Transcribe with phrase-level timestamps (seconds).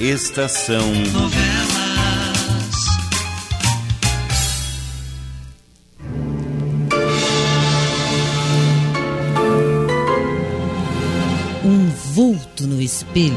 [0.00, 1.54] Estação Novelas.
[11.64, 13.34] Um vulto no espelho.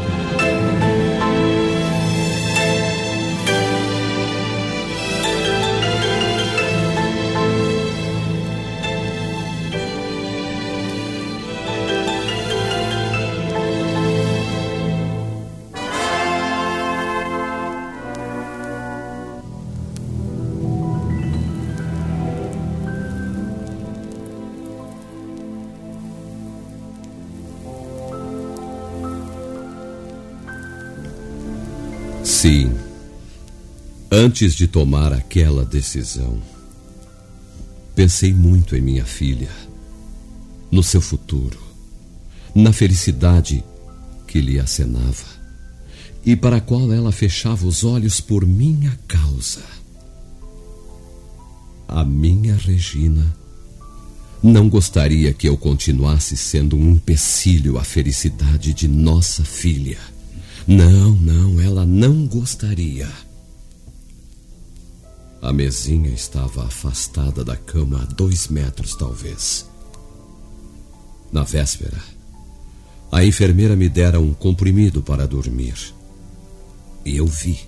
[34.09, 36.41] Antes de tomar aquela decisão,
[37.93, 39.49] pensei muito em minha filha,
[40.71, 41.59] no seu futuro,
[42.55, 43.61] na felicidade
[44.25, 45.25] que lhe acenava
[46.25, 49.63] e para a qual ela fechava os olhos por minha causa.
[51.85, 53.35] A minha Regina
[54.41, 59.99] não gostaria que eu continuasse sendo um empecilho à felicidade de nossa filha.
[60.65, 63.09] Não, não, ela não gostaria.
[65.41, 69.67] A mesinha estava afastada da cama a dois metros, talvez.
[71.31, 72.01] Na véspera,
[73.11, 75.75] a enfermeira me dera um comprimido para dormir.
[77.05, 77.59] E eu vi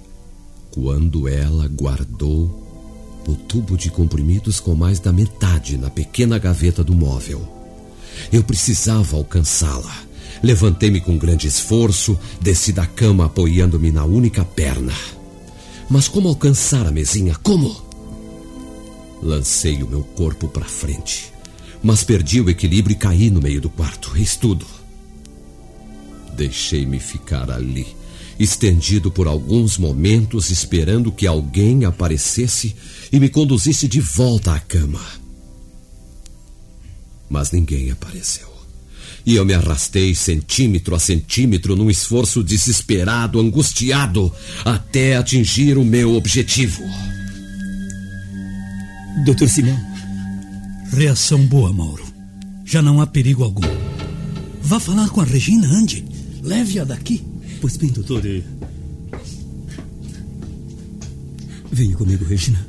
[0.71, 2.67] quando ela guardou
[3.27, 7.47] o tubo de comprimidos com mais da metade na pequena gaveta do móvel.
[8.31, 9.95] Eu precisava alcançá-la.
[10.41, 14.93] Levantei-me com grande esforço, desci da cama apoiando-me na única perna.
[15.89, 17.35] Mas como alcançar a mesinha?
[17.35, 17.89] Como?
[19.21, 21.33] Lancei o meu corpo para frente,
[21.83, 24.15] mas perdi o equilíbrio e caí no meio do quarto.
[24.15, 24.65] Eis tudo.
[26.33, 27.87] Deixei-me ficar ali,
[28.39, 32.75] estendido por alguns momentos, esperando que alguém aparecesse
[33.11, 35.01] e me conduzisse de volta à cama.
[37.29, 38.58] Mas ninguém apareceu.
[39.29, 44.33] E eu me arrastei centímetro a centímetro num esforço desesperado, angustiado,
[44.65, 46.81] até atingir o meu objetivo.
[49.23, 49.79] Doutor Simão.
[50.91, 52.03] Reação boa, Mauro.
[52.65, 53.61] Já não há perigo algum.
[54.63, 56.03] Vá falar com a Regina, ande.
[56.41, 57.23] Leve-a daqui.
[57.61, 58.25] Pois bem, doutor.
[58.25, 58.43] e-
[61.71, 62.67] Venha comigo, Regina.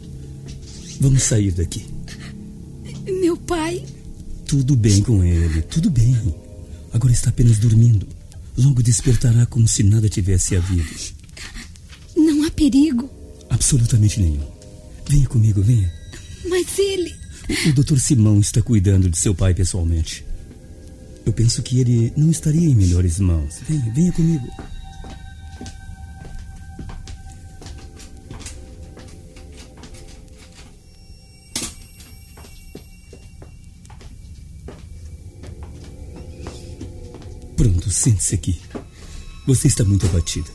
[1.00, 1.87] Vamos sair daqui.
[3.22, 3.82] Meu pai,
[4.47, 6.15] Tudo bem com ele, tudo bem.
[6.92, 8.06] Agora está apenas dormindo.
[8.56, 10.88] Logo despertará como se nada tivesse havido.
[12.16, 13.08] não há perigo.
[13.48, 14.46] Absolutamente nenhum.
[15.08, 15.92] Venha comigo, venha.
[16.48, 17.14] Mas ele.
[17.68, 20.24] O, doutor Simão está cuidando de seu pai pessoalmente.
[21.26, 23.56] Eu penso que ele não estaria em melhores mãos.
[23.68, 24.48] Venha, venha comigo.
[37.88, 38.60] Sente-se aqui.
[39.46, 40.50] Você está muito abatida.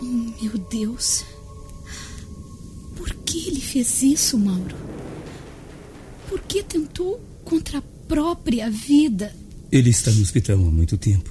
[0.00, 1.24] Oh, meu Deus.
[2.96, 4.74] Por que ele fez isso, Mauro?
[6.28, 9.34] Por que tentou contra a própria vida?
[9.70, 11.30] Ele está no hospital há muito tempo.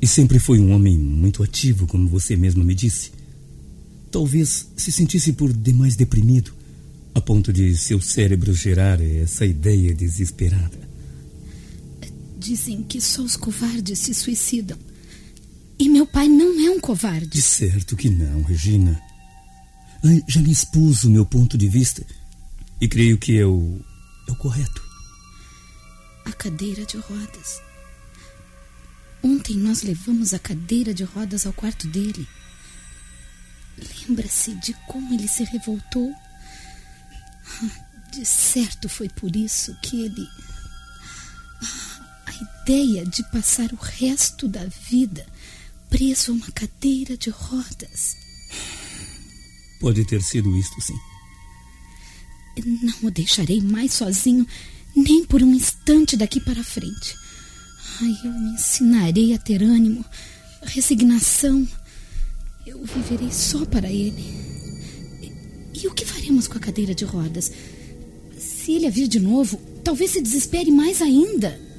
[0.00, 3.12] E sempre foi um homem muito ativo, como você mesma me disse.
[4.10, 6.52] Talvez se sentisse por demais deprimido,
[7.14, 10.91] a ponto de seu cérebro gerar essa ideia desesperada.
[12.42, 14.76] Dizem que só os covardes se suicidam.
[15.78, 17.28] E meu pai não é um covarde.
[17.28, 19.00] De certo que não, Regina.
[20.26, 22.04] Já lhe expus o meu ponto de vista
[22.80, 23.80] e creio que é o,
[24.28, 24.82] é o correto.
[26.24, 27.60] A cadeira de rodas.
[29.22, 32.26] Ontem nós levamos a cadeira de rodas ao quarto dele.
[34.08, 36.12] Lembra-se de como ele se revoltou?
[37.46, 37.70] Ah,
[38.12, 40.26] De certo foi por isso que ele.
[42.42, 45.26] Ideia de passar o resto da vida
[45.88, 48.16] preso a uma cadeira de rodas.
[49.80, 50.98] Pode ter sido isto, sim.
[52.82, 54.46] Não o deixarei mais sozinho,
[54.96, 57.14] nem por um instante daqui para frente.
[58.00, 60.04] Ai, eu o ensinarei a ter ânimo,
[60.62, 61.68] resignação.
[62.66, 64.22] Eu viverei só para ele.
[65.20, 67.52] E, e o que faremos com a cadeira de rodas?
[68.38, 71.71] Se ele a vir de novo, talvez se desespere mais ainda.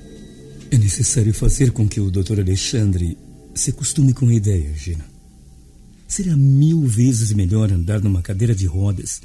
[0.74, 2.40] É necessário fazer com que o Dr.
[2.40, 3.16] Alexandre
[3.54, 5.06] se acostume com a ideia, Gina.
[6.08, 9.22] Será mil vezes melhor andar numa cadeira de rodas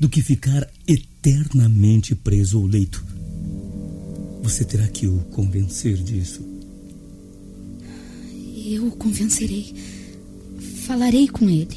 [0.00, 3.04] do que ficar eternamente preso ao leito.
[4.42, 6.40] Você terá que o convencer disso.
[8.64, 9.74] Eu o convencerei.
[10.86, 11.76] Falarei com ele.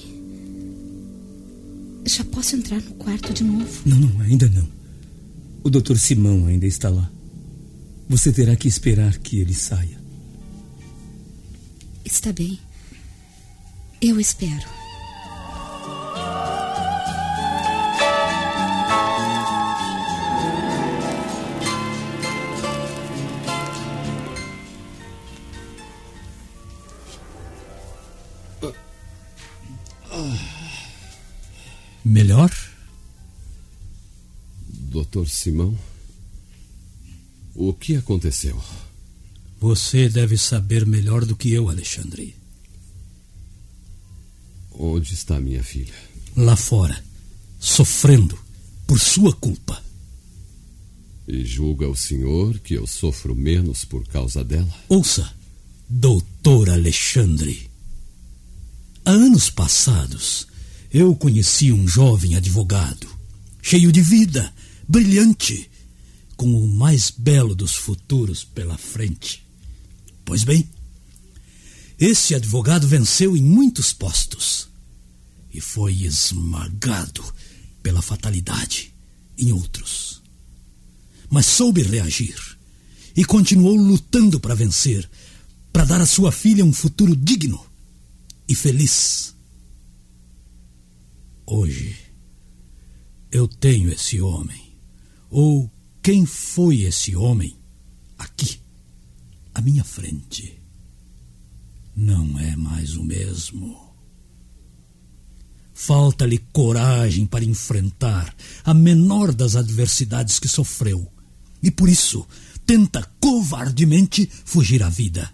[2.06, 3.82] Já posso entrar no quarto de novo?
[3.86, 4.66] Não, não, ainda não.
[5.66, 7.12] O doutor Simão ainda está lá.
[8.12, 9.98] Você terá que esperar que ele saia.
[12.04, 12.60] Está bem.
[14.02, 14.68] Eu espero.
[32.04, 32.52] Melhor?
[34.68, 35.80] Doutor Simão,
[37.70, 38.60] o que aconteceu?
[39.60, 42.36] Você deve saber melhor do que eu, Alexandre.
[44.72, 45.94] Onde está minha filha?
[46.36, 47.04] Lá fora,
[47.60, 48.38] sofrendo
[48.88, 49.82] por sua culpa.
[51.28, 54.74] E julga o senhor que eu sofro menos por causa dela?
[54.90, 55.32] Ouça,
[55.88, 57.70] doutor Alexandre.
[59.06, 60.48] Há anos passados,
[60.92, 63.08] eu conheci um jovem advogado,
[63.62, 64.52] cheio de vida,
[64.88, 65.71] brilhante,
[66.42, 69.46] com o mais belo dos futuros pela frente.
[70.26, 70.68] Pois bem,
[72.00, 74.68] esse advogado venceu em muitos postos
[75.54, 77.24] e foi esmagado
[77.84, 78.92] pela fatalidade
[79.38, 80.24] em outros.
[81.30, 82.58] Mas soube reagir
[83.16, 85.08] e continuou lutando para vencer,
[85.72, 87.64] para dar à sua filha um futuro digno
[88.48, 89.36] e feliz.
[91.46, 91.96] Hoje,
[93.32, 94.76] eu tenho esse homem,
[95.30, 95.72] ou
[96.02, 97.56] quem foi esse homem,
[98.18, 98.60] aqui,
[99.54, 100.60] à minha frente.
[101.96, 103.96] Não é mais o mesmo.
[105.74, 111.12] Falta-lhe coragem para enfrentar a menor das adversidades que sofreu.
[111.62, 112.28] E por isso
[112.66, 115.32] tenta covardemente fugir à vida.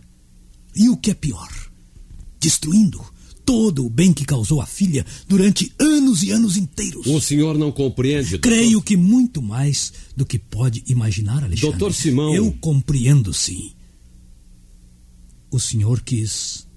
[0.76, 1.50] E o que é pior,
[2.40, 3.04] destruindo
[3.48, 7.08] todo o bem que causou à filha durante anos e anos inteiros.
[7.08, 8.50] O senhor não compreende, doutor?
[8.50, 11.62] Creio que muito mais do que pode imaginar, Alexandre.
[11.62, 12.36] Doutor Simão.
[12.36, 13.72] Eu compreendo, sim.
[15.50, 16.68] O senhor quis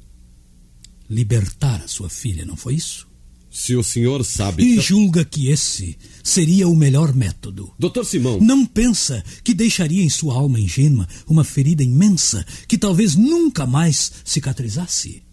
[1.09, 3.09] libertar a sua filha, não foi isso?
[3.51, 4.63] Se o senhor sabe.
[4.63, 7.73] E julga que esse seria o melhor método.
[7.77, 8.39] Doutor Simão.
[8.41, 14.13] Não pensa que deixaria em sua alma ingênua uma ferida imensa que talvez nunca mais
[14.25, 15.25] cicatrizasse?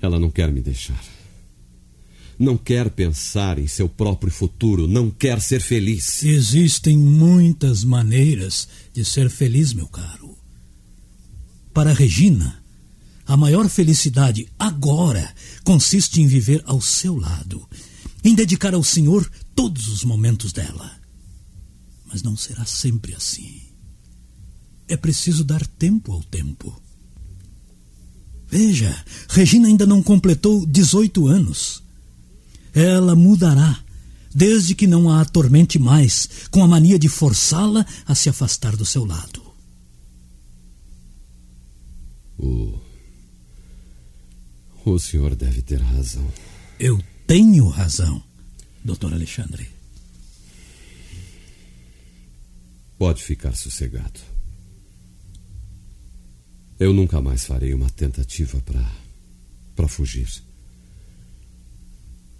[0.00, 1.02] Ela não quer me deixar.
[2.38, 6.22] Não quer pensar em seu próprio futuro, não quer ser feliz.
[6.22, 10.36] Existem muitas maneiras de ser feliz, meu caro.
[11.72, 12.62] Para Regina,
[13.26, 15.34] a maior felicidade agora
[15.64, 17.66] consiste em viver ao seu lado,
[18.22, 20.90] em dedicar ao Senhor todos os momentos dela.
[22.06, 23.62] Mas não será sempre assim.
[24.86, 26.80] É preciso dar tempo ao tempo.
[28.56, 31.82] Veja, Regina ainda não completou 18 anos.
[32.72, 33.78] Ela mudará,
[34.34, 38.86] desde que não a atormente mais, com a mania de forçá-la a se afastar do
[38.86, 39.42] seu lado.
[42.38, 42.80] O.
[44.86, 46.26] O senhor deve ter razão.
[46.80, 48.22] Eu tenho razão,
[48.82, 49.68] doutor Alexandre.
[52.98, 54.35] Pode ficar sossegado.
[56.78, 59.06] Eu nunca mais farei uma tentativa para
[59.76, 60.28] para fugir.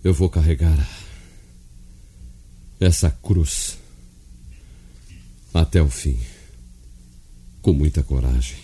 [0.02, 0.88] Eu vou carregar
[2.80, 3.78] essa cruz
[5.52, 6.18] até o fim,
[7.60, 8.56] com muita coragem.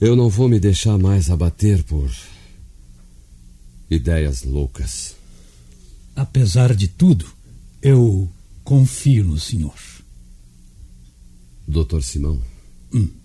[0.00, 2.10] Eu não vou me deixar mais abater por
[3.90, 5.14] ideias loucas.
[6.16, 7.30] Apesar de tudo,
[7.80, 8.28] eu
[8.64, 9.78] confio no senhor.
[11.66, 12.42] Doutor Simão.
[12.92, 13.21] Hum.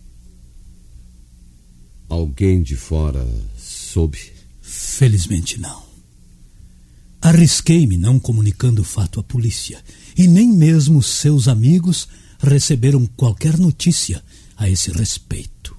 [2.09, 3.25] Alguém de fora
[3.57, 4.31] soube?
[4.61, 5.85] Felizmente não.
[7.21, 9.83] Arrisquei-me não comunicando o fato à polícia,
[10.15, 12.07] e nem mesmo seus amigos
[12.39, 14.23] receberam qualquer notícia
[14.55, 15.75] a esse respeito.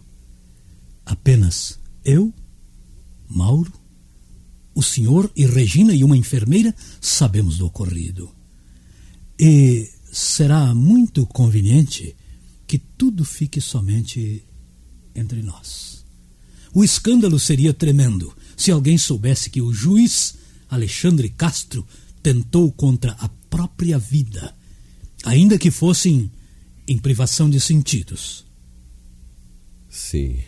[1.07, 2.33] Apenas eu,
[3.29, 3.73] Mauro,
[4.75, 8.31] o senhor e Regina e uma enfermeira sabemos do ocorrido.
[9.39, 12.15] E será muito conveniente
[12.67, 14.45] que tudo fique somente
[15.15, 15.98] entre nós.
[16.75, 20.35] O escândalo seria tremendo se alguém soubesse que o juiz
[20.69, 21.87] Alexandre Castro
[22.23, 24.55] tentou contra a própria vida,
[25.25, 26.31] ainda que fossem
[26.87, 28.45] em privação de sentidos.
[29.89, 30.39] Sim.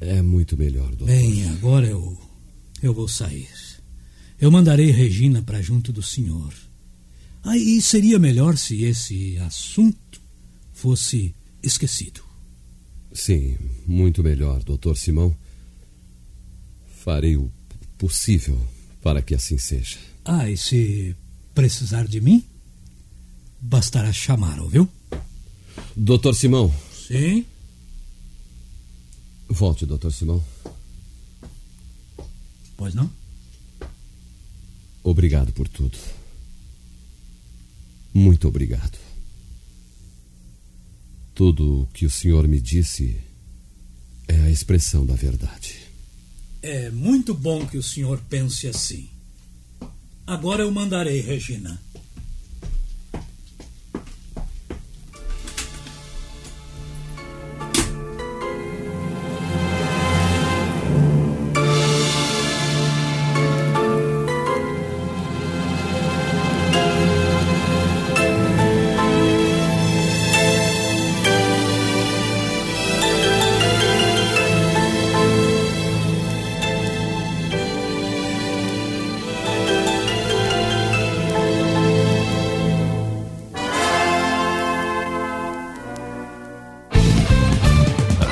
[0.00, 1.06] É muito melhor, doutor.
[1.06, 2.18] Bem, agora eu
[2.82, 3.48] eu vou sair.
[4.38, 6.52] Eu mandarei Regina para junto do senhor.
[7.42, 10.20] Aí seria melhor se esse assunto
[10.72, 12.25] fosse esquecido.
[13.16, 13.56] Sim,
[13.86, 15.34] muito melhor, doutor Simão.
[17.02, 17.50] Farei o
[17.96, 18.60] possível
[19.02, 19.96] para que assim seja.
[20.22, 21.16] Ah, e se
[21.54, 22.44] precisar de mim,
[23.58, 24.86] bastará chamar, ouviu?
[25.96, 26.72] Doutor Simão.
[26.92, 27.46] Sim.
[29.48, 30.44] Volte, doutor Simão.
[32.76, 33.10] Pois não?
[35.02, 35.96] Obrigado por tudo.
[38.12, 39.05] Muito obrigado.
[41.36, 43.14] Tudo o que o senhor me disse
[44.26, 45.76] é a expressão da verdade.
[46.62, 49.10] É muito bom que o senhor pense assim.
[50.26, 51.78] Agora eu mandarei, Regina.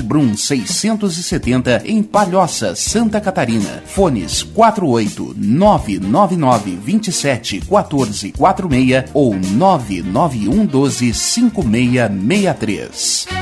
[0.00, 3.82] Brum 670 em Palhoça, Santa Catarina.
[3.84, 13.41] Fones 48 999 27 14 46 ou 991 12 5663.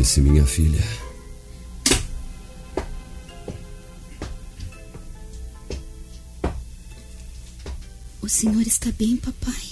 [0.00, 0.82] Aproxime-se, minha filha.
[8.22, 9.62] O senhor está bem, papai?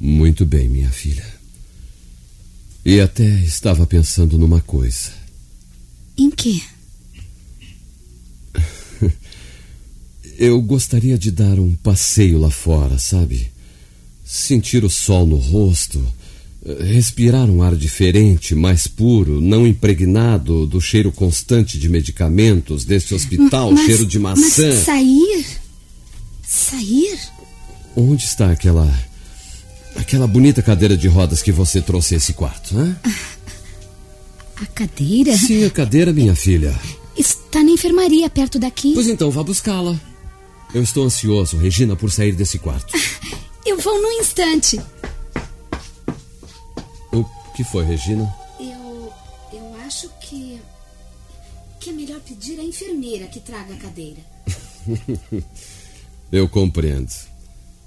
[0.00, 1.26] Muito bem, minha filha.
[2.84, 5.12] E até estava pensando numa coisa.
[6.16, 6.62] Em que?
[10.38, 13.50] Eu gostaria de dar um passeio lá fora, sabe?
[14.24, 16.06] Sentir o sol no rosto,
[16.80, 23.70] respirar um ar diferente, mais puro, não impregnado do cheiro constante de medicamentos deste hospital,
[23.70, 24.68] mas, cheiro de maçã.
[24.68, 25.46] Mas sair?
[26.42, 27.18] Sair?
[27.94, 28.92] Onde está aquela
[29.94, 32.96] aquela bonita cadeira de rodas que você trouxe a esse quarto, hein?
[34.56, 35.36] A cadeira?
[35.36, 36.74] Sim, a cadeira, minha filha.
[37.16, 38.92] Está na enfermaria perto daqui.
[38.94, 39.98] Pois então, vá buscá-la.
[40.74, 42.92] Eu estou ansioso, Regina, por sair desse quarto.
[43.64, 44.80] Eu vou num instante.
[47.56, 48.36] O que foi, Regina?
[48.60, 49.10] Eu.
[49.50, 50.60] Eu acho que.
[51.80, 54.20] que é melhor pedir à enfermeira que traga a cadeira.
[56.30, 57.10] eu compreendo.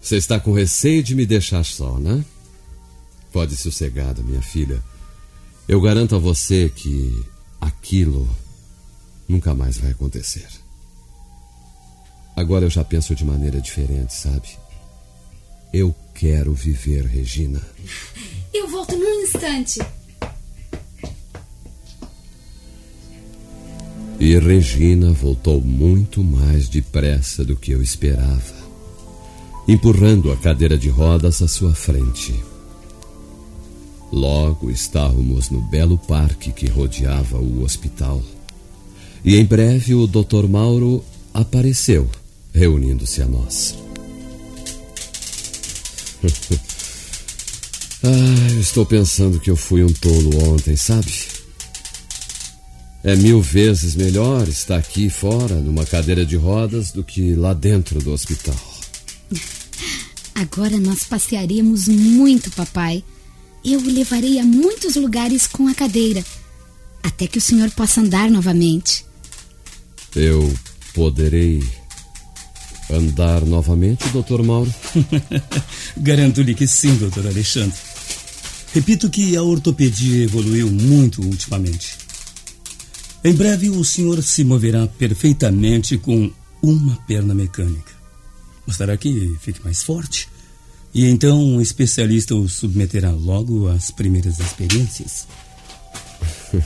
[0.01, 2.25] Você está com receio de me deixar só, né?
[3.31, 4.83] Pode sossegada, minha filha.
[5.67, 7.23] Eu garanto a você que
[7.61, 8.27] aquilo
[9.27, 10.47] nunca mais vai acontecer.
[12.35, 14.49] Agora eu já penso de maneira diferente, sabe?
[15.71, 17.61] Eu quero viver, Regina.
[19.39, 19.79] Instante.
[24.19, 28.53] E Regina voltou muito mais depressa do que eu esperava,
[29.65, 32.37] empurrando a cadeira de rodas à sua frente.
[34.11, 38.21] Logo estávamos no belo parque que rodeava o hospital.
[39.23, 40.49] E em breve o Dr.
[40.49, 41.01] Mauro
[41.33, 42.09] apareceu,
[42.53, 43.77] reunindo-se a nós.
[48.03, 51.13] ah, eu estou pensando que eu fui um tolo ontem, sabe?
[53.03, 58.01] É mil vezes melhor estar aqui fora, numa cadeira de rodas, do que lá dentro
[58.01, 58.55] do hospital.
[60.35, 63.03] Agora nós passearemos muito, papai.
[63.63, 66.23] Eu o levarei a muitos lugares com a cadeira,
[67.03, 69.05] até que o senhor possa andar novamente.
[70.15, 70.53] Eu
[70.93, 71.61] poderei
[72.89, 74.73] andar novamente, doutor Mauro?
[75.97, 77.77] Garanto-lhe que sim, doutor Alexandre.
[78.73, 81.97] Repito que a ortopedia evoluiu muito ultimamente.
[83.23, 87.91] Em breve o senhor se moverá perfeitamente com uma perna mecânica.
[88.65, 90.29] Bastará que fique mais forte.
[90.93, 95.27] E então um especialista o submeterá logo às primeiras experiências.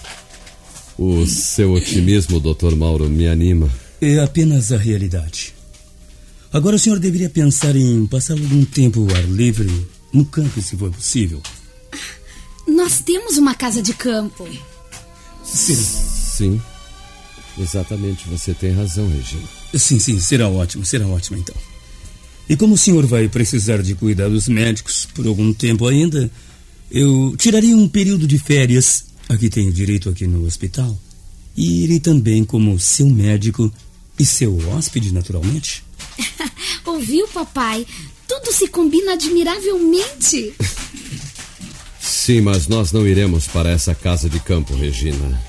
[0.98, 3.70] o seu otimismo, doutor Mauro, me anima.
[4.02, 5.54] É apenas a realidade.
[6.52, 10.78] Agora o senhor deveria pensar em passar algum tempo ao ar livre, no campo, se
[10.78, 11.42] for possível.
[12.84, 14.46] Nós temos uma casa de campo.
[15.42, 15.74] Sim.
[15.74, 16.62] Sim.
[17.58, 19.48] Exatamente, você tem razão, Regina.
[19.74, 21.56] Sim, sim, será ótimo, será ótimo então.
[22.50, 26.30] E como o senhor vai precisar de cuidados médicos por algum tempo ainda,
[26.92, 31.00] eu tiraria um período de férias, a que tenho direito aqui no hospital,
[31.56, 33.72] e irei também como seu médico
[34.20, 35.86] e seu hóspede, naturalmente.
[36.84, 37.88] Ouviu, papai?
[38.28, 40.54] Tudo se combina admiravelmente.
[42.26, 45.42] Sim, mas nós não iremos para essa casa de campo, Regina.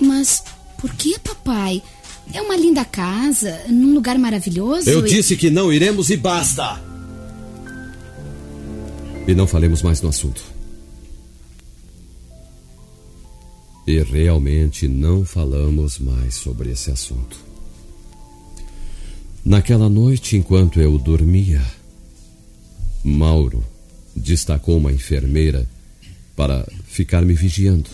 [0.00, 0.40] Mas
[0.78, 1.82] por que, papai?
[2.32, 4.88] É uma linda casa, num lugar maravilhoso.
[4.88, 5.10] Eu e...
[5.10, 6.80] disse que não iremos e basta!
[9.26, 10.40] E não falemos mais no assunto.
[13.84, 17.36] E realmente não falamos mais sobre esse assunto.
[19.44, 21.60] Naquela noite, enquanto eu dormia,
[23.02, 23.64] Mauro
[24.14, 25.68] destacou uma enfermeira
[26.36, 27.90] para ficar me vigiando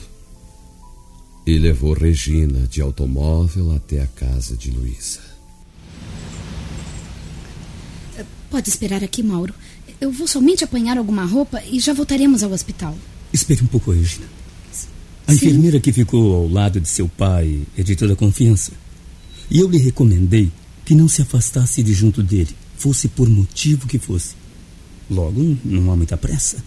[1.46, 5.20] e levou Regina de automóvel até a casa de Luísa.
[8.50, 9.54] Pode esperar aqui, Mauro.
[10.00, 12.96] Eu vou somente apanhar alguma roupa e já voltaremos ao hospital.
[13.32, 14.26] Espere um pouco, Regina.
[15.26, 15.36] A Sim.
[15.36, 18.72] enfermeira que ficou ao lado de seu pai é de toda confiança.
[19.50, 20.50] E eu lhe recomendei
[20.84, 24.34] que não se afastasse de junto dele, fosse por motivo que fosse.
[25.10, 26.62] Logo, não há muita pressa.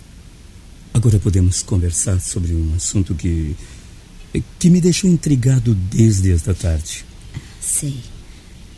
[0.94, 3.56] Agora podemos conversar sobre um assunto que
[4.58, 7.04] que me deixou intrigado desde esta tarde.
[7.60, 8.00] Sei.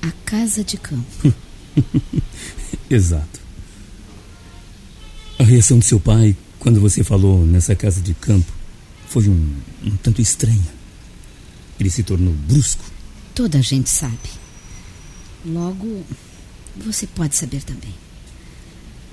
[0.01, 1.33] A casa de campo.
[2.89, 3.39] Exato.
[5.37, 8.51] A reação de seu pai quando você falou nessa casa de campo
[9.07, 10.73] foi um, um tanto estranha.
[11.79, 12.83] Ele se tornou brusco.
[13.35, 14.29] Toda a gente sabe.
[15.45, 16.03] Logo,
[16.77, 17.93] você pode saber também.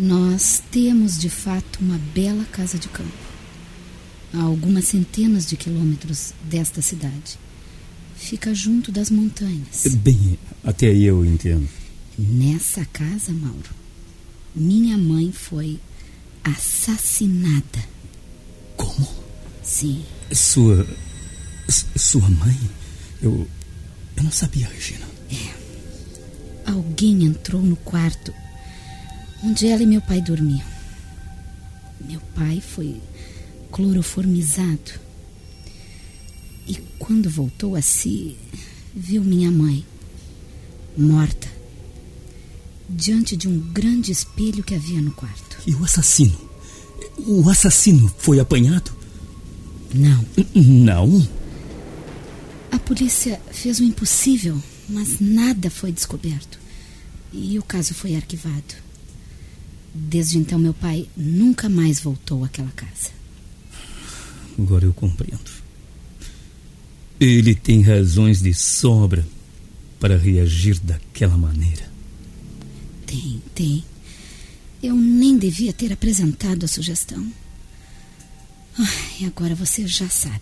[0.00, 3.12] Nós temos de fato uma bela casa de campo
[4.32, 7.38] a algumas centenas de quilômetros desta cidade.
[8.16, 9.84] Fica junto das montanhas.
[9.96, 11.68] Bem, até aí eu entendo.
[12.18, 13.68] Nessa casa, Mauro,
[14.56, 15.78] minha mãe foi
[16.44, 17.84] assassinada.
[18.78, 19.06] Como?
[19.62, 20.02] Sim.
[20.32, 20.86] Sua.
[21.94, 22.58] Sua mãe?
[23.20, 23.46] Eu.
[24.16, 25.06] Eu não sabia, Regina.
[25.30, 26.70] É.
[26.70, 28.32] Alguém entrou no quarto
[29.42, 30.66] onde ela e meu pai dormiam.
[32.00, 33.00] Meu pai foi
[33.70, 34.92] cloroformizado.
[36.66, 38.36] E quando voltou a si,
[38.94, 39.84] viu minha mãe
[40.96, 41.48] morta
[42.88, 45.58] diante de um grande espelho que havia no quarto.
[45.66, 46.38] E o assassino?
[47.18, 48.92] O assassino foi apanhado?
[49.94, 50.24] Não.
[50.54, 51.28] Não?
[52.72, 56.58] A polícia fez o impossível, mas nada foi descoberto.
[57.32, 58.74] E o caso foi arquivado.
[59.92, 63.10] Desde então, meu pai nunca mais voltou àquela casa.
[64.58, 65.50] Agora eu compreendo.
[67.18, 69.26] Ele tem razões de sobra
[69.98, 71.90] para reagir daquela maneira.
[73.06, 73.84] Tem, tem.
[74.82, 77.30] Eu nem devia ter apresentado a sugestão.
[78.78, 80.40] Ai, agora você já sabe.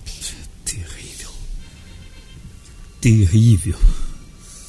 [0.65, 1.31] Terrível.
[3.01, 3.79] Terrível.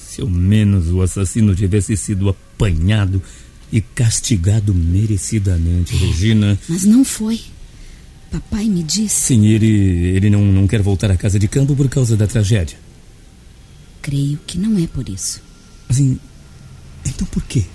[0.08, 3.22] Se ao menos o assassino tivesse sido apanhado
[3.72, 6.58] e castigado merecidamente, Regina.
[6.68, 7.40] Mas não foi.
[8.32, 9.28] Papai me disse.
[9.28, 12.78] Sim, ele, ele não, não quer voltar à casa de campo por causa da tragédia.
[14.02, 15.42] Creio que não é por isso.
[15.88, 16.20] Assim.
[17.06, 17.66] Então por quê?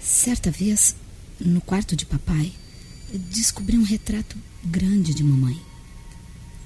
[0.00, 0.96] Certa vez,
[1.40, 2.52] no quarto de papai,
[3.30, 5.56] descobri um retrato grande de mamãe.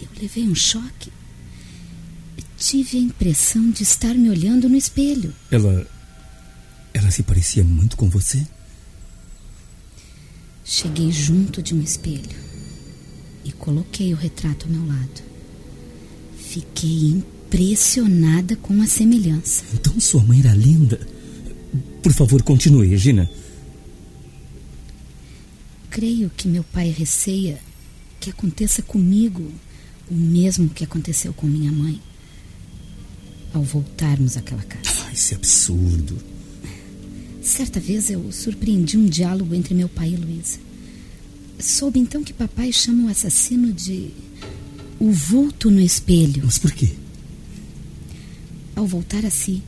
[0.00, 1.12] Eu levei um choque.
[2.56, 5.34] Tive a impressão de estar me olhando no espelho.
[5.50, 5.86] Ela.
[6.92, 8.46] Ela se parecia muito com você?
[10.64, 12.38] Cheguei junto de um espelho
[13.44, 15.22] e coloquei o retrato ao meu lado.
[16.36, 19.64] Fiquei impressionada com a semelhança.
[19.74, 21.00] Então sua mãe era linda.
[22.02, 23.30] Por favor, continue, Regina.
[25.90, 27.58] Creio que meu pai receia
[28.20, 29.50] que aconteça comigo
[30.10, 32.00] o mesmo que aconteceu com minha mãe
[33.52, 35.04] ao voltarmos àquela casa.
[35.06, 36.16] Ah, isso é absurdo.
[37.40, 40.58] Certa vez eu surpreendi um diálogo entre meu pai e Luísa.
[41.58, 44.10] Soube então que papai chama o assassino de
[44.98, 46.42] o vulto no espelho.
[46.44, 46.90] Mas por quê?
[48.76, 49.62] Ao voltar a si,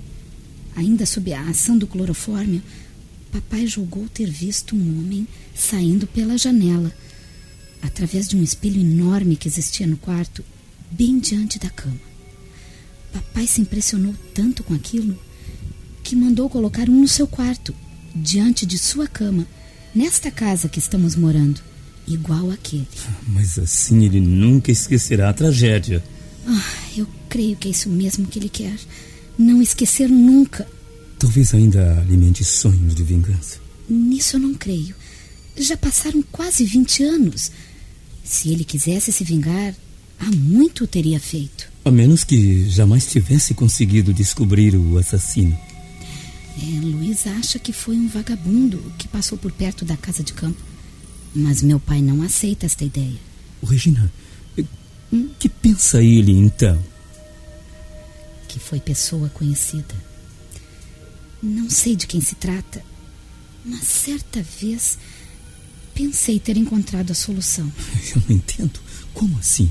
[0.77, 2.63] ainda sob a ação do clorofórmio,
[3.31, 6.93] papai julgou ter visto um homem saindo pela janela,
[7.81, 10.45] através de um espelho enorme que existia no quarto,
[10.91, 12.01] bem diante da cama.
[13.13, 15.19] Papai se impressionou tanto com aquilo
[16.13, 17.75] que mandou colocar um no seu quarto,
[18.15, 19.47] diante de sua cama,
[19.95, 21.59] nesta casa que estamos morando,
[22.07, 22.87] igual àquele.
[23.29, 26.05] Mas assim ele nunca esquecerá a tragédia.
[26.47, 28.77] Ah, eu creio que é isso mesmo que ele quer.
[29.39, 30.69] Não esquecer nunca.
[31.19, 33.59] Talvez ainda alimente sonhos de vingança.
[33.89, 34.95] Nisso eu não creio.
[35.57, 37.51] Já passaram quase 20 anos.
[38.23, 39.75] Se ele quisesse se vingar,
[40.21, 41.73] há muito o teria feito.
[41.87, 45.57] A menos que jamais tivesse conseguido descobrir o assassino.
[46.61, 50.61] É, Luiz acha que foi um vagabundo que passou por perto da casa de campo.
[51.35, 53.19] Mas meu pai não aceita esta ideia.
[53.63, 54.13] Regina,
[55.11, 55.31] hum?
[55.39, 56.83] que pensa ele então?
[58.49, 59.95] Que foi pessoa conhecida.
[61.43, 62.85] Não sei de quem se trata,
[63.65, 64.99] mas certa vez
[65.95, 67.73] pensei ter encontrado a solução.
[68.15, 68.79] Eu não entendo.
[69.15, 69.71] Como assim?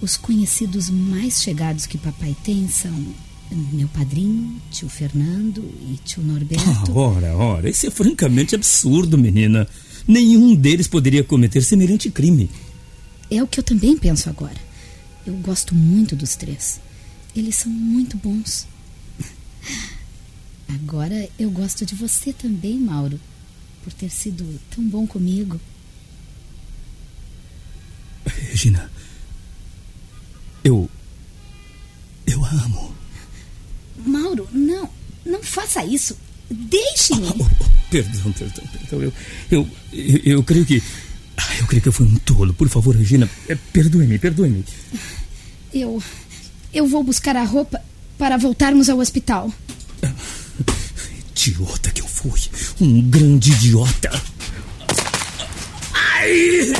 [0.00, 3.14] Os conhecidos mais chegados que papai tem são
[3.54, 6.64] meu padrinho, tio Fernando e tio Norberto.
[6.66, 9.66] Ah, ora, ora, isso é francamente absurdo, menina.
[10.06, 12.50] Nenhum deles poderia cometer semelhante crime.
[13.30, 14.56] É o que eu também penso agora.
[15.26, 16.80] Eu gosto muito dos três.
[17.36, 18.66] Eles são muito bons.
[20.68, 23.20] Agora eu gosto de você também, Mauro,
[23.84, 25.60] por ter sido tão bom comigo.
[28.26, 28.90] Regina,
[30.64, 30.88] eu.
[32.26, 32.97] Eu a amo.
[35.68, 36.16] Faça isso.
[36.50, 37.26] Deixe-me.
[37.28, 39.02] Oh, oh, oh, perdão, perdão, perdão.
[39.02, 39.12] Eu,
[39.50, 40.82] eu, eu, eu, creio que.
[41.60, 42.54] Eu creio que eu fui um tolo.
[42.54, 43.28] Por favor, Regina,
[43.70, 44.64] perdoe-me, perdoe-me.
[45.72, 46.02] Eu.
[46.72, 47.82] Eu vou buscar a roupa
[48.16, 49.52] para voltarmos ao hospital.
[51.36, 52.40] Idiota que eu fui.
[52.80, 54.22] Um grande idiota.
[55.92, 56.72] Ai!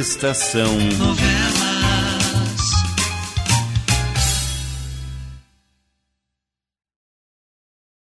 [0.00, 1.59] Estação Novela.